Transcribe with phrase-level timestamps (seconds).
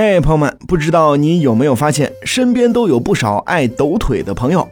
[0.00, 4.64] 嘿，朋友们，不知道你有没有发现，身边都有不少爱抖腿的朋友。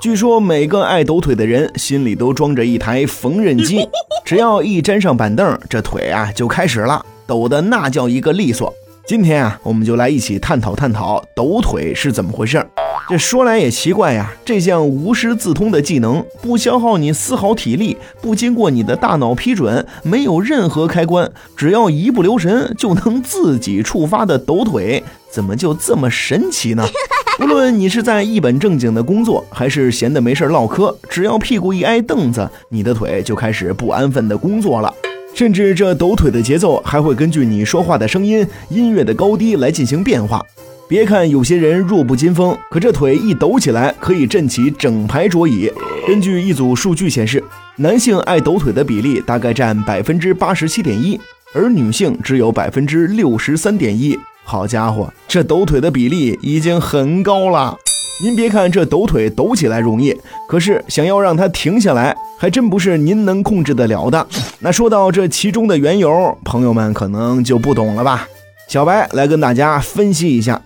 [0.00, 3.88] 据说每个爱抖腿的人心里都装着一台缝纫机，
[4.24, 8.72] 只要一沾上板凳，这腿啊就开始了，抖的那叫一个利索。
[9.04, 12.64] 今天啊，我们就来一起探讨探讨抖腿是怎么回事。
[13.08, 26.86] 这说来也奇怪呀，这项无师自通的技能，不消耗你丝毫体力，不经过你的大脑批准，没有任何开关，只要一不留神就能自己触发的抖腿，怎么就这么神奇呢？
[27.40, 34.92] 无论你是在一本正经的工作，还是闲的没事唠嗑，只要屁股一挨凳子，你的腿就开始不安分的工作了。
[35.32, 40.44] 甚至这抖腿的节奏还会根据你说话的声音、音乐的高低来进行变化。
[40.88, 45.70] 别看有些人弱不禁风，可这腿一抖起来，可以震起整排桌椅。
[46.06, 47.44] 根据一组数据显示，
[47.76, 51.20] 男性爱抖腿的比例大概占百分之八十七点一，
[51.52, 54.18] 而女性只有百分之六十三点一。
[54.44, 57.76] 好家伙，这抖腿的比例已经很高了。
[58.22, 60.16] 您别看这抖腿抖起来容易，
[60.48, 64.26] 可是想要让它停下来，还真不是您能控制得了的。
[64.60, 68.26] 那说到这其中的缘由，朋友们可能就不懂了吧？
[68.68, 70.60] 小白来跟大家分析一下。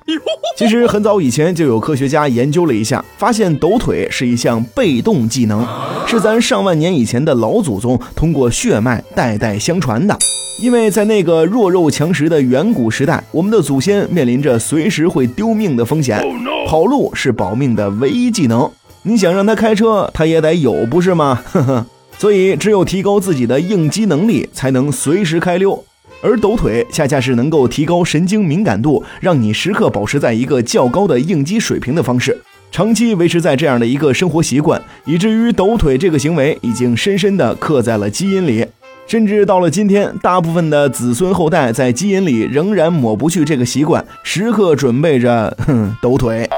[0.58, 5.66] 其实很早以前就有科学家研究了一下，发现抖腿是一项被动技能，
[6.06, 10.16] 是咱上万年以前的老祖宗通过血脉代代相传的。
[10.60, 16.22] 因为在那个弱肉强食的远古时代，我们的祖先面临着随时会丢命的风险，
[16.68, 18.70] 跑路是保命的唯一技能。
[19.04, 21.42] 你想让他开车，他也得有，不是吗？
[21.52, 21.86] 呵呵。
[22.18, 25.82] 所以只有提高自己的应激能力，才能随时开溜。
[26.22, 32.40] 而抖腿恰恰是能够提高神经敏感度，让你时刻保持在一个较高的应激水平的方式。
[32.70, 38.64] 长期维持在这样的一个生活习惯，以至于抖腿这个行为已经深深地刻在了基因里。
[39.06, 46.48] 甚至到了今天，大部分的子孙后代在基因里仍然抹不去这个习惯，时刻准备着哼抖腿。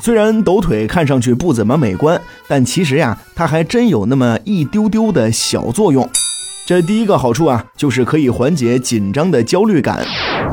[0.00, 6.08] 虽然抖腿看上去不怎么美观，但其实呀，它还真有那么一丢丢的小作用。
[6.66, 10.02] 这第一个好处啊，就是可以缓解紧张的焦虑感。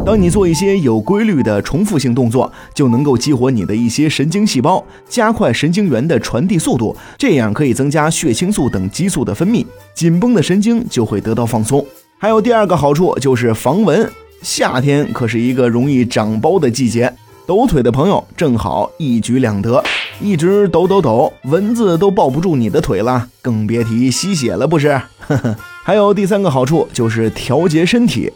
[0.06, 11.86] 当你做一些有规律的重复性动作，就能够激活你的一些神经细胞，加快神经元的传递速度，这样可以增加血清素等激素的分泌，紧绷的神经就会得到放松。
[12.18, 14.12] 还有第二个好处就是防蚊，
[14.42, 17.14] 夏天可是一个容易长包的季节，
[17.48, 19.82] 抖腿的朋友正好一举两得，
[20.22, 24.90] 一直抖抖抖，蚊子都抱不住你的腿了，更别提吸血了，不是？
[25.28, 25.56] 呵呵。
[25.84, 28.32] 还有第三个好处就是调节身体，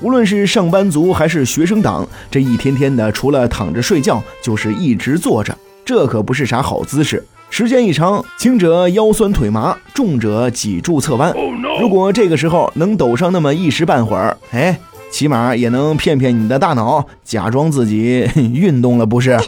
[0.00, 7.24] 无论是上班族还是学生党，这一天天的除了躺着睡觉，就是一直坐着，这可不是啥好姿势。
[7.50, 11.32] 时间一长，轻者腰酸腿麻，重者脊柱侧弯。
[11.80, 14.78] 如果这个时候能抖上那么一时半会儿，哎，
[15.10, 19.38] 起码也能骗骗你的大脑，假装自己 运动了，不是？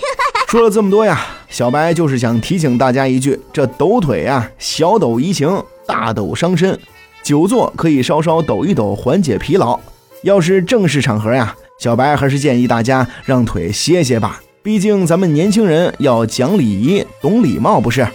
[0.49, 1.21] 说了这么多呀，
[1.51, 6.79] 小白就是想提醒大家一句：这抖腿啊，小抖怡情，大抖伤身。
[7.23, 9.79] 久坐可以稍稍抖一抖，缓解疲劳。
[10.23, 14.41] 要是正式场合呀，小白还是建议大家让腿歇歇吧。
[14.63, 18.07] 毕竟咱们年轻人要讲礼仪、懂礼貌，不是？